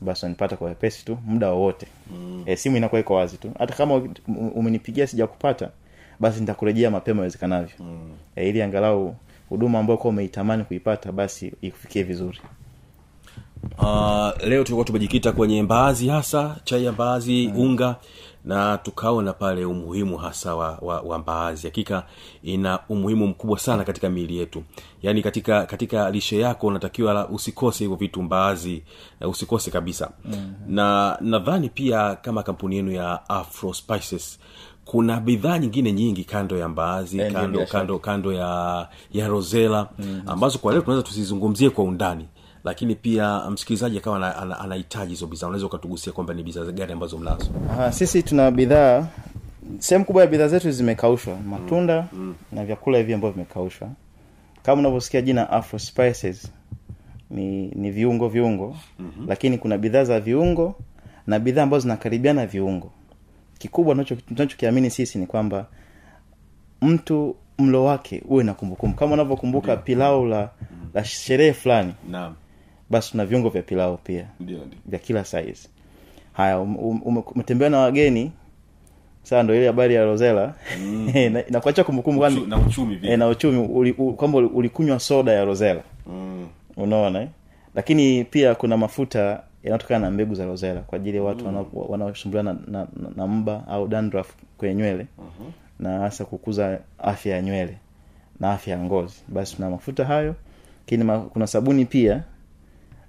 basi 0.00 0.24
unanipata 0.26 0.56
kwa 0.56 0.68
wepesi 0.68 1.04
tu 1.04 1.18
muda 1.26 1.50
wowote. 1.50 1.86
Mm. 2.10 2.42
e, 2.46 2.56
simu 2.56 2.76
inakuwa 2.76 3.00
iko 3.00 3.14
wazi 3.14 3.36
tu. 3.36 3.50
Hata 3.58 3.74
kama 3.74 3.94
umenipigia 4.54 5.06
sijakupata 5.06 5.70
basi 6.20 6.40
nitakurejea 6.40 6.90
mapema 6.90 7.20
iwezekanavyo. 7.20 7.74
Mm. 7.80 8.10
e, 8.36 8.48
ili 8.48 8.62
angalau 8.62 9.16
huduma 9.52 9.78
ambayo 9.78 9.98
kuwa 9.98 10.10
umeitamani 10.10 10.64
kuipata 10.64 11.12
basi 11.12 11.52
ikufikie 11.60 12.02
vizuri 12.02 12.40
uh, 13.78 14.30
leo 14.46 14.64
tulikuwa 14.64 14.84
tumejikita 14.84 15.32
kwenye 15.32 15.62
mbaazi 15.62 16.08
hasa 16.08 16.56
chai 16.64 16.84
ya 16.84 16.92
mbaazi 16.92 17.46
hmm. 17.46 17.58
unga 17.60 17.96
na 18.44 18.78
tukaona 18.78 19.32
pale 19.32 19.64
umuhimu 19.64 20.16
hasa 20.16 20.54
wa, 20.54 20.78
wa, 20.82 21.00
wa 21.00 21.18
mbaazi 21.18 21.66
hakika 21.66 22.06
ina 22.42 22.78
umuhimu 22.88 23.26
mkubwa 23.26 23.58
sana 23.58 23.84
katika 23.84 24.10
miili 24.10 24.36
yetu 24.36 24.62
yaani 25.02 25.22
katika 25.22 25.66
katika 25.66 26.10
lishe 26.10 26.38
yako 26.38 26.66
unatakiwa 26.66 27.28
usikose 27.28 27.84
hivyo 27.84 27.96
vitu 27.96 28.22
mbaazi 28.22 28.82
usikose 29.20 29.70
kabisa 29.70 30.10
mm. 30.24 30.54
na 30.68 31.18
nadhani 31.20 31.68
pia 31.68 32.14
kama 32.14 32.42
kampuni 32.42 32.76
yenu 32.76 32.92
ya 32.92 33.28
afro 33.28 33.74
spices 33.74 34.38
kuna 34.84 35.20
bidhaa 35.20 35.58
nyingine 35.58 35.92
nyingi 35.92 36.24
kando 36.24 36.58
ya 36.58 36.68
mbaazi 36.68 37.20
Eh, 37.20 37.32
kando 37.32 37.66
kando 37.66 37.98
kando 37.98 38.32
ya 38.32 38.88
ya 39.12 39.28
rosela 39.28 39.88
mm. 39.98 40.22
ambazo 40.26 40.58
kwa 40.58 40.72
leo 40.72 40.82
tunaweza 40.82 41.06
tusizungumzie 41.08 41.70
kwa 41.70 41.84
undani. 41.84 42.28
Lakini 42.64 42.94
pia 42.94 43.50
msikilizaji 43.50 43.98
akawa 43.98 44.16
ana- 44.16 44.36
ana- 44.36 44.58
anahitaji 44.60 45.10
hizo 45.10 45.26
bidhaa. 45.26 45.46
Unaweza 45.46 45.66
ukatugusia 45.66 46.12
kwamba 46.12 46.34
ni 46.34 46.42
bidhaa 46.42 46.64
gani 46.64 46.92
ambazo 46.92 47.18
mnazo? 47.18 47.46
Aha, 47.70 47.92
sisi 47.92 48.22
tuna 48.22 48.50
bidhaa 48.50 49.06
sehemu 49.78 50.04
kubwa 50.04 50.22
ya 50.22 50.28
bidhaa 50.28 50.48
zetu 50.48 50.70
zimekaushwa. 50.70 51.36
Matunda 51.36 52.08
mm. 52.12 52.34
na 52.52 52.64
vyakula 52.64 52.98
hivi 52.98 53.14
ambavyo 53.14 53.32
vimekaushwa. 53.32 53.88
Kama 54.62 54.80
unavyosikia 54.80 55.20
jina 55.22 55.50
afro 55.50 55.78
spices 55.78 56.52
ni 57.30 57.66
ni 57.68 57.90
viungo 57.90 58.28
viungo. 58.28 58.76
Mm-hmm. 58.98 59.28
lakini 59.28 59.58
kuna 59.58 59.78
bidhaa 59.78 60.04
za 60.04 60.20
viungo 60.20 60.74
na 61.26 61.38
bidhaa 61.38 61.62
ambazo 61.62 61.80
zinakaribiana 61.82 62.46
viungo 62.46 62.90
kikubwa 63.62 64.04
tunachokiamini 64.04 64.90
sisi 64.90 65.18
ni 65.18 65.26
kwamba 65.26 65.66
mtu 66.82 67.36
mlo 67.58 67.84
wake 67.84 68.22
uwe 68.28 68.44
na 68.44 68.54
kumbukumbu. 68.54 68.96
Kama 68.96 69.12
unavyokumbuka 69.14 69.76
pilau 69.76 70.26
la 70.26 70.50
la 70.94 71.04
sherehe 71.04 71.52
fulani 71.52 71.92
basi 72.90 73.10
tuna 73.10 73.26
viungo 73.26 73.48
vya 73.48 73.62
pilau 73.62 73.96
pia. 73.96 74.26
Ndiyo. 74.40 74.60
vya 74.86 74.98
kila 74.98 75.24
size. 75.24 75.68
Haya 76.32 76.58
um- 76.58 76.76
um- 77.04 77.22
umetembea 77.34 77.70
na 77.70 77.78
wageni. 77.78 78.32
Saa 79.22 79.42
ndo 79.42 79.54
ile 79.54 79.66
habari 79.66 79.94
ya 79.94 80.04
rozela 80.04 80.54
mm. 80.80 81.42
kumbukumbu 81.86 82.20
na 82.46 82.58
uchumi 82.58 82.98
e, 83.02 83.16
na 83.16 83.28
uchumi. 83.28 83.58
Uli, 83.68 83.94
u, 83.98 84.12
kwamba 84.12 84.38
ulikunywa 84.38 85.00
soda 85.00 85.32
ya 85.32 85.44
rosela 85.44 85.82
mm. 86.06 86.48
unaona 86.76 87.22
eh? 87.22 87.28
lakini 87.74 88.24
pia 88.24 88.54
kuna 88.54 88.76
mafuta 88.76 89.42
yanayotokana 89.64 90.00
na 90.06 90.10
mbegu 90.10 90.34
za 90.34 90.46
rozela 90.46 90.80
kwa 90.80 90.96
ajili 90.96 91.16
ya 91.16 91.22
watu 91.22 91.44
mm. 91.48 91.64
wanaosumbuliwa 91.74 92.42
na, 92.42 92.52
na, 92.66 92.78
na, 92.96 93.08
na 93.16 93.26
mba 93.26 93.66
au 93.68 93.88
dandruff 93.88 94.34
kwenye 94.58 94.74
nywele. 94.74 95.06
Uh-huh. 95.18 95.50
na 95.78 95.98
hasa 95.98 96.24
kukuza 96.24 96.78
afya 96.98 97.36
ya 97.36 97.42
nywele 97.42 97.76
na 98.40 98.52
afya 98.52 98.76
ya 98.76 98.82
ngozi. 98.82 99.22
Basi 99.28 99.56
tuna 99.56 99.70
mafuta 99.70 100.04
hayo 100.04 100.34
lakini 100.80 101.04
ma, 101.04 101.18
kuna 101.20 101.46
sabuni 101.46 101.84
pia 101.84 102.22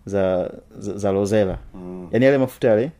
za 0.05 0.51
za, 0.77 0.97
za 0.97 1.11
rozela 1.11 1.57
mm. 1.73 2.07
yaani 2.11 2.25
yale 2.25 2.37
mafuta 2.37 2.67
yale 2.67 2.91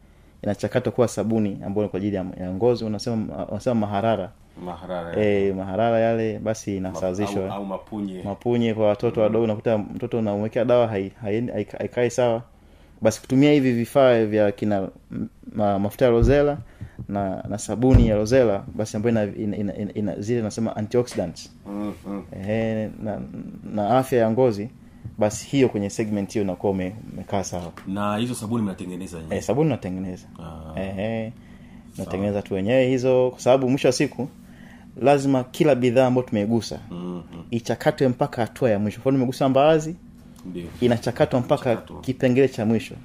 yanachakatwa 0.42 0.92
kuwa 0.92 1.08
sabuni 1.08 1.60
ambayo 1.66 1.90
kwa 1.90 1.98
ajili 1.98 2.16
ya, 2.16 2.26
ya 2.40 2.52
ngozi. 2.54 2.86
Unasema 2.86 3.46
unasema 3.48 3.76
maharara. 3.76 4.32
Maharara 4.66 5.24
e, 5.24 5.54
maharara 5.54 6.00
yale 6.00 6.40
basi 6.40 6.78
inasawazishwa. 6.78 7.44
Au, 7.46 7.52
au 7.52 7.66
mapunye. 7.66 8.24
Mapunye 8.24 8.74
kwa 8.74 8.88
watoto 8.88 9.22
wadogo 9.22 9.44
unakuta 9.44 9.78
mtoto 9.78 10.20
unamwekea 10.20 10.66
dawa 10.66 10.88
hai- 10.88 11.12
hai- 11.22 11.48
hai- 11.48 11.90
hai 11.96 12.10
sawa 12.12 12.42
basi 13.04 13.22
kutumia 13.22 13.52
hivi 13.52 13.72
vifaa 13.72 14.26
vya 14.26 14.52
kina 14.52 14.88
ma, 15.56 15.80
mafuta 15.80 16.06
ya 16.06 16.12
rozela 16.12 16.58
na 17.10 17.44
na 17.50 17.58
sabuni 17.58 18.08
ya 18.08 18.16
rosela 18.16 18.64
basi 18.76 18.98
ambayo 18.98 19.36
ina, 19.36 19.58
ina, 19.58 19.76
ina, 19.78 19.94
ina, 19.94 20.20
zile 20.20 20.42
nasema 20.42 20.76
antioxidants 20.76 21.52
mm 21.68 21.94
-hmm. 22.08 22.22
Ehe, 22.42 22.90
na, 23.04 23.22
na 23.74 23.98
afya 23.98 24.20
ya 24.20 24.32
ngozi 24.32 24.70
basi 25.18 25.48
hiyo 25.48 25.70
kwenye 25.70 25.90
segment 25.90 26.34
hiyo 26.34 26.44
inakuwa 26.46 26.72
ume- 26.72 26.96
umekaa 27.14 27.44
sawa 27.44 27.72
na 27.88 28.18
hizo 28.18 28.36
sabuni 28.36 28.64
mnatengeneza 28.64 29.18
e, 29.30 29.42
sabuni 29.42 29.70
natengeneza. 29.70 30.28
Ehe, 30.76 31.34
natengeneza 31.98 32.42
tu 32.42 32.54
wenyewe 32.54 32.88
hizo 32.88 33.30
kwa 33.32 33.40
sababu 33.40 33.70
mwisho 33.70 33.88
wa 33.88 33.92
siku 33.92 34.28
lazima 35.02 35.44
kila 35.44 35.76
bidhaa 35.76 36.08
ambayo 36.08 36.28
tumeigusa 36.28 36.80
mm-hmm. 36.92 37.44
ichakatwe 37.52 38.08
mpaka 38.08 38.42
hatua 38.42 38.70
ya 38.70 38.80
mwisho 38.80 39.00
mfano 39.00 39.18
umegusa 39.18 39.50
mbaazi 39.50 39.96
inachakatwa 40.82 41.40
mpaka 41.40 41.76
kipengele 42.02 42.48
cha 42.50 42.66
mwisho. 42.66 42.96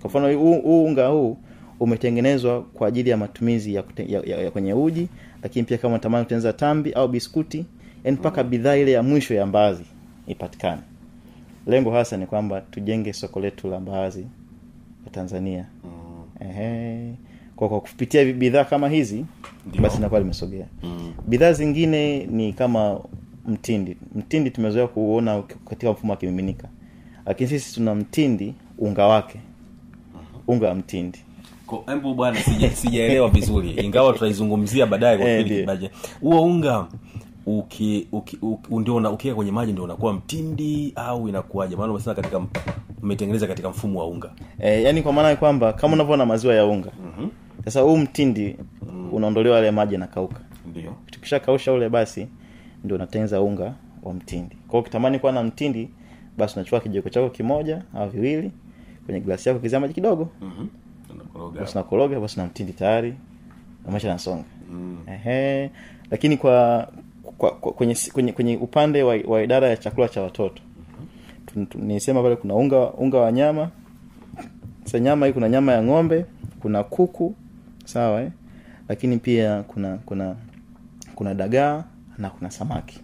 Kwa 0.00 0.10
mfano 0.10 0.38
huu 0.38 0.84
unga 0.84 1.06
huu 1.06 1.36
umetengenezwa 1.80 2.62
kwa 2.62 2.88
ajili 2.88 3.10
ya 3.10 3.16
matumizi 3.16 3.74
ya, 3.74 3.82
kute, 3.82 4.06
ya, 4.12 4.20
ya, 4.26 4.36
ya 4.42 4.50
kwenye 4.50 4.74
uji 4.74 5.08
lakini 5.42 5.64
pia 5.66 5.78
kama 5.78 5.94
unatamani 5.94 6.24
kutengeneza 6.24 6.52
tambi 6.52 6.92
au 6.92 7.08
biskuti 7.08 7.66
yani 8.04 8.16
mpaka 8.16 8.44
bidhaa 8.44 8.76
ile 8.76 8.92
ya 8.92 9.02
mwisho 9.02 9.34
ya 9.34 9.46
mbaazi 9.46 9.82
ipatikane. 10.26 10.82
Lengo 11.66 11.90
hasa 11.90 12.16
ni 12.16 12.26
kwamba 12.26 12.60
tujenge 12.60 13.12
soko 13.12 13.40
letu 13.40 13.68
la 13.70 13.80
mbaazi 13.80 14.26
ya 15.04 15.10
tanzania. 15.12 15.66
Mm. 15.84 16.50
Ehe. 16.50 17.14
kwa 17.56 17.68
kwa 17.68 17.80
kupitia 17.80 18.24
bidhaa 18.32 18.64
kama 18.64 18.88
hizi 18.88 19.24
Dio. 19.72 19.82
basi 19.82 19.96
inakuwa 19.98 20.20
limesogea. 20.20 20.66
Mm. 20.82 21.12
bidhaa 21.26 21.52
zingine 21.52 22.26
ni 22.26 22.52
kama 22.52 23.00
mtindi. 23.46 23.96
Mtindi 24.14 24.50
tumezoea 24.50 24.86
kuona 24.86 25.42
katika 25.68 25.92
mfumo 25.92 26.12
wa 26.12 26.16
kimiminika 26.16 26.68
lakini 27.28 27.48
sisi 27.50 27.74
tuna 27.74 27.94
mtindi 27.94 28.54
unga 28.78 29.06
wake. 29.06 29.40
Unga 30.46 30.68
wa 30.68 30.74
mtindi. 30.74 31.18
Embu 31.86 32.14
bwana 32.14 32.40
sijaelewa 32.74 33.28
vizuri. 33.28 33.70
Ingawa 33.70 34.12
tutaizungumzia 34.12 34.86
baadaye 34.86 35.18
kwa 35.18 35.28
Eh, 35.28 35.38
kipindi 35.38 35.60
kibaje. 35.60 35.90
Huo 36.20 36.42
unga 36.42 36.86
uki, 37.46 38.08
uki, 38.12 38.38
uki, 38.42 38.74
ndio 38.76 38.96
ukiweka 38.96 39.36
kwenye 39.36 39.52
maji 39.52 39.72
ndio 39.72 39.84
unakuwa 39.84 40.12
mtindi 40.12 40.92
au 40.96 41.28
inakuwaje? 41.28 41.76
Maana 41.76 41.92
umesema 41.92 42.14
katika 42.14 42.40
umetengeneza 43.02 43.46
katika 43.46 43.68
mfumo 43.70 43.98
wa 44.00 44.06
unga. 44.06 44.30
E, 44.60 44.82
yani 44.82 45.02
kwa 45.02 45.12
maana 45.12 45.36
kwamba 45.36 45.72
kama 45.72 45.94
unavyoona 45.94 46.26
maziwa 46.26 46.54
ya 46.54 46.66
unga. 46.66 46.90
Mm-hmm. 47.04 47.30
sasa 47.64 47.80
huu 47.80 47.96
mtindi 47.96 48.56
unaondolewa 49.12 49.56
yale 49.56 49.70
maji 49.70 49.94
yanakauka. 49.94 50.40
Ndio. 50.70 50.94
Tukishakausha 51.10 51.72
ule 51.72 51.88
basi 51.88 52.26
ndio 52.84 52.96
unatengeneza 52.96 53.40
unga 53.40 53.74
wa 54.02 54.14
mtindi. 54.14 54.56
Kwa 54.56 54.70
hiyo 54.70 54.80
ukitamani 54.80 55.18
kuwa 55.18 55.32
na 55.32 55.42
mtindi 55.42 55.88
basi 56.38 56.54
unachukua 56.56 56.80
kijiko 56.80 57.08
chako 57.08 57.30
kimoja 57.30 57.82
au 57.94 58.08
viwili 58.08 58.50
kwenye 59.06 59.20
glasi 59.20 59.48
yako 59.48 59.60
kizia 59.60 59.80
maji 59.80 59.94
kidogo 59.94 60.28
mm-hmm. 60.40 60.68
basi 61.54 61.74
nakoroga 61.78 62.20
basi 62.20 62.40
na 62.40 62.46
mtindi 62.46 62.72
tayari 62.72 63.14
na 63.84 63.90
maisha 63.92 64.18
mm. 64.70 64.98
Ehe. 65.06 65.70
lakini 66.10 66.36
kwa, 66.36 66.88
kwa, 67.38 67.50
kwa 67.50 67.72
kwenye, 67.72 67.96
kwenye, 68.12 68.32
kwenye 68.32 68.56
upande 68.56 69.02
wa, 69.02 69.18
wa 69.26 69.42
idara 69.42 69.68
ya 69.68 69.76
chakula 69.76 70.08
cha 70.08 70.22
watoto 70.22 70.62
nisema 71.74 72.22
pale 72.22 72.36
kuna 72.36 72.54
unga 72.54 72.90
unga 72.92 73.18
wa 73.18 73.32
nyama 73.32 73.70
sa 74.84 75.00
nyama 75.00 75.26
hii 75.26 75.32
kuna 75.32 75.48
nyama 75.48 75.72
ya 75.72 75.82
ng'ombe 75.82 76.24
kuna 76.60 76.84
kuku 76.84 77.34
sawa 77.84 78.22
eh? 78.22 78.30
lakini 78.88 79.18
pia 79.18 79.62
kuna 79.62 79.96
kuna 79.96 80.36
kuna 81.14 81.34
dagaa 81.34 81.84
na 82.18 82.30
kuna 82.30 82.50
samaki 82.50 83.00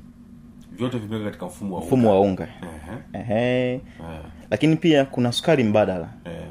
vyote 0.76 0.98
vimeweka 0.98 1.24
katika 1.26 1.46
mfumo 1.46 1.76
wa 1.76 1.82
mfumo 1.84 2.10
wa 2.10 2.20
unga 2.20 2.48
Ehe. 3.12 3.22
Ehe. 3.34 3.72
Eh, 3.74 3.80
lakini 4.50 4.76
pia 4.76 5.04
kuna 5.04 5.32
sukari 5.32 5.64
mbadala 5.64 6.08
eh. 6.24 6.44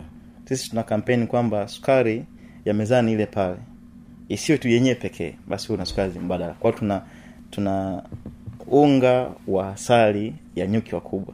sisi 0.45 0.69
tuna 0.69 0.83
kampeni 0.83 1.27
kwamba 1.27 1.67
sukari 1.67 2.25
ya 2.65 2.73
mezani 2.73 3.11
ile 3.11 3.25
pale 3.25 3.55
isiwe 4.29 4.57
tu 4.57 4.69
yenyewe 4.69 4.95
pekee 4.95 5.35
basi 5.47 5.71
una 5.73 5.77
na 5.81 5.85
sukari 5.85 6.19
mbadala 6.19 6.53
kwao 6.53 6.73
tuna 6.73 7.01
tuna 7.51 8.03
unga 8.67 9.29
wa 9.47 9.69
asali 9.69 10.35
ya 10.55 10.67
nyuki 10.67 10.95
wakubwa 10.95 11.33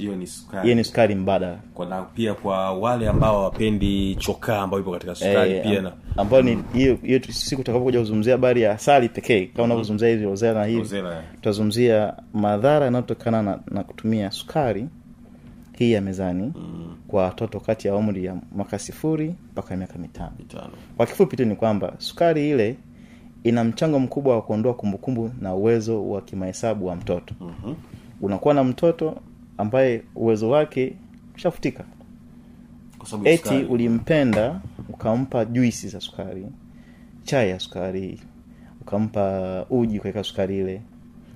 hiyo 0.00 0.16
ni 0.16 0.26
sukari. 0.26 0.62
Hiyo 0.62 0.74
ni 0.74 0.84
sukari 0.84 1.14
mbadala. 1.14 1.58
Kwa 1.74 1.86
na 1.86 2.02
pia 2.02 2.34
kwa 2.34 2.72
wale 2.72 3.08
ambao 3.08 3.38
hawapendi 3.38 4.16
chokaa 4.16 4.58
ambayo 4.62 4.80
ipo 4.82 4.92
katika 4.92 5.14
sukari 5.14 5.52
e, 5.52 5.60
pia 5.62 5.82
na 5.82 5.92
ambayo 6.16 6.42
ni 6.42 6.58
hiyo 6.72 6.98
hiyo 7.02 7.20
siku 7.30 7.62
tutakapokuja 7.62 7.98
kuzungumzia 7.98 8.32
habari 8.32 8.62
ya 8.62 8.72
asali 8.72 9.08
pekee 9.08 9.46
kama 9.46 9.64
unavyozungumzia 9.64 10.08
hivi 10.08 10.26
ozela 10.26 10.60
na 10.60 10.66
hivi. 10.66 11.02
Tutazungumzia 11.34 12.14
madhara 12.34 12.84
yanayotokana 12.84 13.42
na, 13.42 13.58
na 13.70 13.84
kutumia 13.84 14.30
sukari 14.30 14.86
hii 15.78 15.92
ya 15.92 16.00
mezani 16.00 16.52
Mm, 16.56 16.96
kwa 17.08 17.22
watoto 17.22 17.60
kati 17.60 17.88
ya 17.88 17.94
umri 17.96 18.24
ya 18.24 18.36
mwaka 18.52 18.78
sifuri 18.78 19.34
mpaka 19.52 19.76
miaka 19.76 19.98
mitano. 19.98 20.32
Kwa 20.96 21.06
kifupi 21.06 21.36
tu 21.36 21.44
ni 21.44 21.56
kwamba 21.56 21.92
sukari 21.98 22.50
ile 22.50 22.76
ina 23.44 23.64
mchango 23.64 23.98
mkubwa 23.98 24.34
wa 24.34 24.42
kuondoa 24.42 24.74
kumbukumbu 24.74 25.30
na 25.40 25.54
uwezo 25.54 26.08
wa 26.10 26.20
kimahesabu 26.22 26.86
wa 26.86 26.96
mtoto. 26.96 27.34
Mhm. 27.40 27.74
unakuwa 28.20 28.54
na 28.54 28.64
mtoto 28.64 29.16
ambaye 29.60 30.02
uwezo 30.14 30.50
wake 30.50 30.96
shafutika 31.36 31.84
kwa 32.98 33.06
sababu 33.08 33.28
ya 33.28 33.34
eti 33.34 33.48
ulimpenda 33.64 34.60
ukampa 34.88 35.44
juisi 35.44 35.88
za 35.88 36.00
sukari 36.00 36.46
chai 37.24 37.50
ya 37.50 37.60
sukari 37.60 38.20
ukampa 38.80 39.66
uji 39.70 40.00
kuweka 40.00 40.24
sukari 40.24 40.58
ile. 40.58 40.82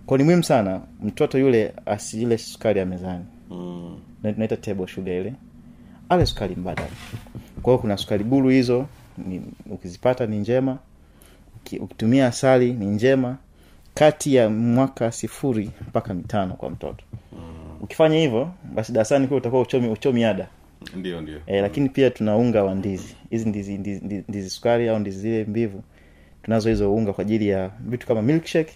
Kwao 0.07 0.19
ni 0.19 0.25
muhimu 0.25 0.45
sana 0.45 0.81
mtoto 1.03 1.39
yule 1.39 1.75
asiile 1.87 2.39
sukari 2.39 2.79
ya 2.81 2.87
mezani. 2.87 3.25
Mm. 3.51 3.99
Na- 4.23 4.33
tunaita 4.33 4.57
table 4.57 4.87
sugar 4.87 5.15
ile. 5.15 5.35
Ale 6.09 6.27
sukari 6.27 6.57
mbadala. 6.57 6.89
Kwa 7.63 7.79
kuna 7.79 7.97
sukari 7.97 8.25
buru 8.25 8.49
hizo 8.49 8.87
ni, 9.29 9.43
ukizipata 9.71 10.27
ni 10.27 10.39
njema. 10.39 10.79
Ukitumia 11.81 12.27
asali 12.27 12.73
ni 12.73 12.87
njema. 12.87 13.37
Kati 13.95 14.35
ya 14.35 14.51
mwaka 14.51 15.13
sifuri 15.13 15.71
mpaka 15.89 16.15
mitano 16.15 16.55
kwa 16.55 16.71
mtoto 16.71 17.05
ukifanya 17.85 18.17
hivyo 18.19 18.51
basi 18.75 18.93
darasani 18.93 19.27
kule 19.27 19.39
utakuwa 19.39 19.63
uchomi, 19.63 19.89
uchomi 19.89 20.25
ada. 20.25 20.49
Ndio 20.97 21.21
ndio. 21.21 21.41
E, 21.47 21.61
lakini 21.61 21.89
pia 21.89 22.11
tuna 22.11 22.37
unga 22.37 22.65
wa 22.65 22.75
ndizi. 22.75 23.17
Hizi 23.31 23.49
ndizi, 23.49 23.79
ndizi, 23.79 24.05
ndizi, 24.05 24.25
ndizi 24.29 24.51
sukari 24.51 24.89
au 24.89 24.99
ndizi 24.99 25.19
zile 25.19 25.45
mbivu 25.45 25.83
tunazo 26.43 26.69
hizo 26.69 26.95
unga 26.95 27.13
kwa 27.13 27.23
ajili 27.23 27.49
ya 27.49 27.71
vitu 27.81 28.07
kama 28.07 28.23
milkshake. 28.23 28.73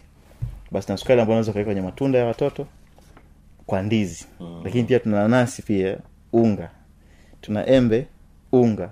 Basi 0.71 0.92
na 0.92 0.97
sukari 0.97 1.21
ambayo 1.21 1.35
unaweza 1.35 1.51
ukaweka 1.51 1.68
kwenye 1.68 1.81
matunda 1.81 2.18
ya 2.18 2.25
watoto 2.25 2.66
kwa 3.66 3.83
ndizi. 3.83 4.27
Mm. 4.40 4.61
lakini 4.64 4.85
pia 4.85 4.99
tuna 5.01 5.16
nanasi 5.16 5.62
pia 5.62 5.99
unga. 6.33 6.71
Tuna 7.40 7.66
embe 7.66 8.07
unga. 8.53 8.90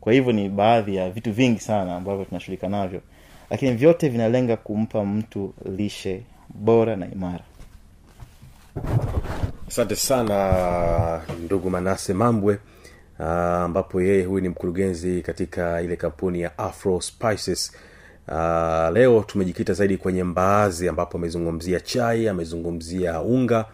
Kwa 0.00 0.12
hivyo 0.12 0.32
ni 0.32 0.48
baadhi 0.48 0.96
ya 0.96 1.10
vitu 1.10 1.32
vingi 1.32 1.60
sana 1.60 1.96
ambavyo 1.96 2.24
tunashughulika 2.24 2.68
navyo. 2.68 3.00
Lakini 3.50 3.72
vyote 3.72 4.08
vinalenga 4.08 4.56
kumpa 4.56 5.04
mtu 5.04 5.54
lishe 5.76 6.22
bora 6.54 6.96
na 6.96 7.06
imara 7.12 7.44
asante 9.70 9.96
sana 9.96 11.20
ndugu 11.44 11.70
manase 11.70 12.14
mambwe 12.14 12.58
ambapo 13.18 13.64
ambapo 13.64 14.02
yeye 14.02 14.24
huyu 14.24 14.42
ni 14.42 14.48
mkurugenzi 14.48 15.22
katika 15.22 15.82
ile 15.82 15.96
kampuni 15.96 16.40
ya 16.40 16.58
afro 16.58 17.00
spices. 17.00 17.72
Uh, 18.28 18.34
leo 18.92 19.24
tumejikita 19.26 19.72
zaidi 19.72 19.96
kwenye 19.96 20.24
mbaazi 20.24 20.88
ambapo 20.88 21.18
amezungumzia 21.18 21.80
chai 21.80 22.28
amezungumzia 22.28 23.20
unga 23.20 23.64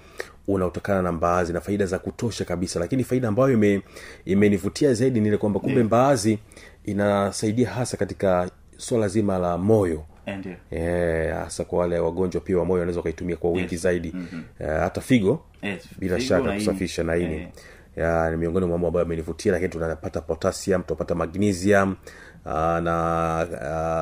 unaotokana 0.48 1.02
na 1.02 1.12
mbaazi 1.12 1.52
na 1.52 1.60
faida 1.60 1.86
za 1.86 1.98
kutosha 1.98 2.44
kabisa. 2.44 2.80
Lakini 2.80 3.04
faida 3.04 3.28
ambayo 3.28 3.52
ime- 3.52 3.82
imenivutia 4.24 4.94
zaidi 4.94 5.20
ni 5.20 5.28
ile 5.28 5.36
kwamba 5.36 5.60
kumbe 5.60 5.82
mbaazi 5.82 6.38
inasaidia 6.84 7.70
hasa 7.70 7.96
katika 7.96 8.50
swala 8.76 9.08
zima 9.08 9.38
la 9.38 9.58
moyo 9.58 10.02
ndio. 10.26 10.54
Eh, 10.70 11.34
hasa 11.34 11.64
kwa 11.64 11.78
wale 11.78 11.98
wagonjwa 11.98 12.40
pia 12.40 12.58
wa 12.58 12.64
moyo 12.64 12.80
wanaweza 12.80 12.98
wakaitumia 13.00 13.36
kwa 13.36 13.50
wingi 13.50 13.74
Yes. 13.74 13.82
zaidi. 13.82 14.12
Mm-hmm. 14.14 14.68
hata 14.80 15.00
figo 15.00 15.44
Yes, 15.62 15.82
bila 15.98 16.16
figo 16.16 16.28
shaka 16.28 16.46
na 16.48 16.54
kusafisha 16.54 17.02
na 17.02 17.16
ini. 17.16 17.34
Yeah 17.36 17.48
ya, 17.96 18.30
ni 18.30 18.36
miongoni 18.36 18.66
mwa 18.66 18.74
mambo 18.74 18.86
ambayo 18.88 19.06
amenivutia 19.06 19.52
lakini 19.52 19.68
tunapata 19.70 20.20
potassium 20.20 20.82
tunapata 20.82 21.14
magnesium 21.14 21.96
uh, 22.44 22.52
na 22.52 23.46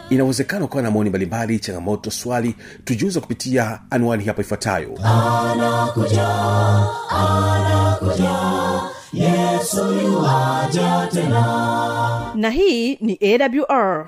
inawezekana 0.10 0.66
ukawa 0.66 0.82
na 0.84 0.92
maoni 0.92 1.10
mbalimbali 1.10 1.60
changamoto 1.60 2.12
swali 2.12 2.56
tujiuza 2.86 3.20
kupitia 3.22 3.80
anwani 3.90 4.24
hapa 4.26 4.42
ifuatayo. 4.42 4.98
Na 12.36 12.50
hii 12.50 12.96
ni 13.02 13.20
awr 13.22 14.08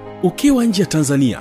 ukiwa 0.23 0.65
nje 0.65 0.81
ya 0.81 0.87
tanzania 0.87 1.39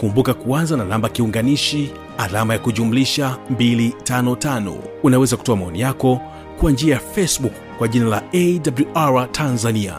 kumbuka 0.00 0.34
kuanza 0.34 0.76
na 0.76 0.84
namba 0.84 1.08
kiunganishi 1.08 1.92
alama 2.18 2.52
ya 2.52 2.58
kujumlisha 2.58 3.36
255 3.54 4.72
unaweza 5.02 5.36
kutoa 5.36 5.56
maoni 5.56 5.80
yako 5.80 6.20
kwa 6.60 6.70
njia 6.70 6.94
ya 6.94 7.00
facebook 7.00 7.52
kwa 7.78 7.88
jina 7.88 8.06
la 8.06 8.22
awr 8.94 9.32
tanzania. 9.32 9.96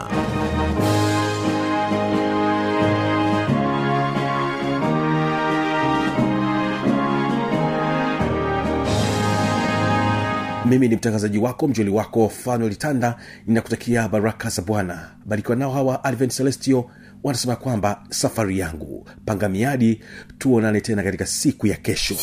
Mimi 10.66 10.88
ni 10.88 10.96
mtangazaji 10.96 11.38
wako 11.38 11.68
mjoli 11.68 11.90
wako 11.90 12.30
fanuel 12.30 12.76
tanda. 12.76 13.16
Ninakutakia 13.48 14.08
baraka 14.08 14.50
za 14.50 14.62
bwana. 14.62 15.10
Barikiwa 15.26 15.56
nao 15.58 15.72
hawa 15.72 16.04
advent 16.04 16.36
celestio 16.38 16.86
wanasema 17.24 17.56
kwamba 17.56 18.04
safari 18.10 18.60
yangu 18.60 19.08
panga 19.26 19.50
miadi 19.50 20.02
tuonane 20.38 20.82
tena 20.82 21.04
katika 21.04 21.26
siku 21.26 21.68
ya 21.68 21.76
kesho. 21.78 22.16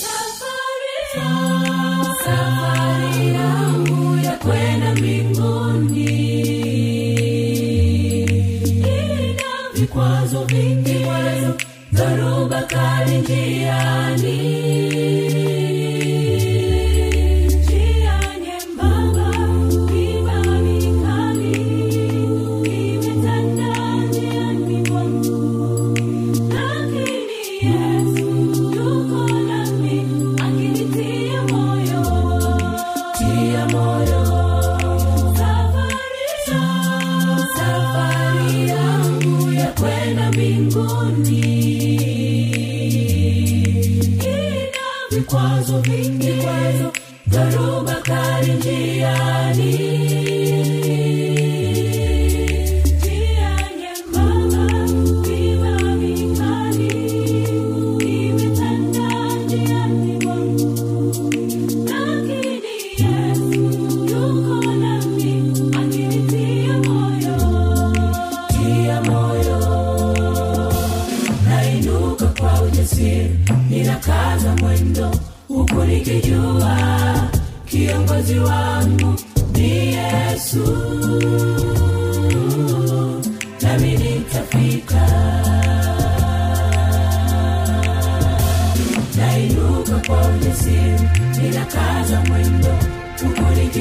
Safari 2.24 3.32
mbinguni. 4.92 6.30
Vikwazo 9.74 10.44
vingi 10.44 11.04
vikwazo 11.04 11.54
dhoruba 11.92 12.62
kali 12.62 13.18
njiani 13.18 14.49
vikwazo 45.30 45.78
vingi, 45.80 46.30
vikwazo, 46.30 46.92
dhoruba 47.26 47.94
kali 47.94 48.52
njiani 48.52 49.89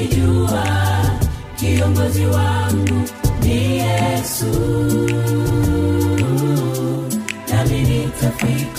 nikijua 0.00 0.64
kiongozi 1.56 2.26
wangu 2.26 3.02
ni 3.42 3.78
yesu. 3.78 4.46
Nami 7.52 7.80
nitafika 7.82 8.69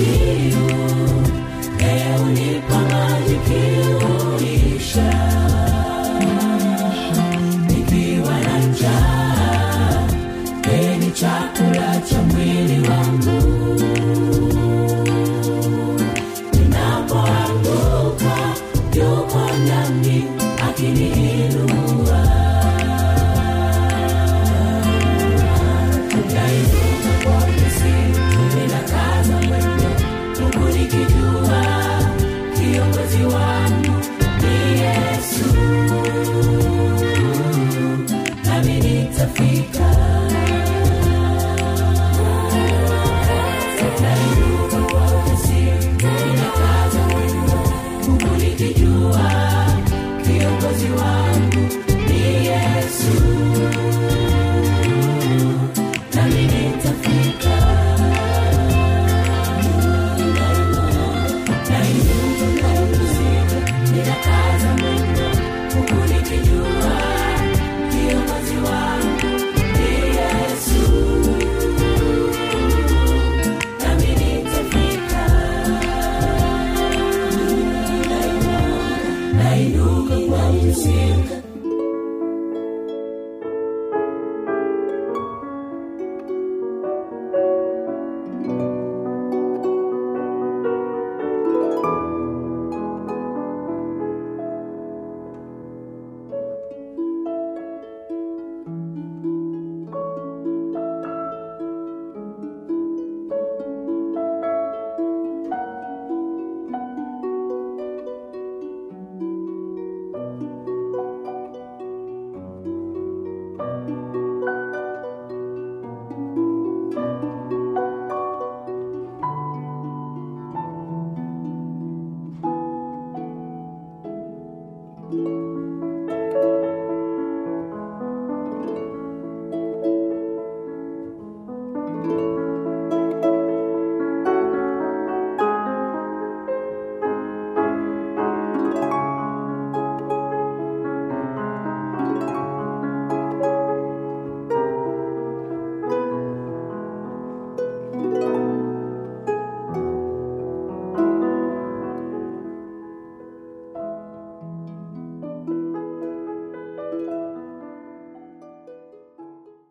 you. 0.00 0.87